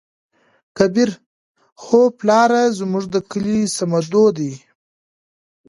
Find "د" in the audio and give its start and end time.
3.13-3.15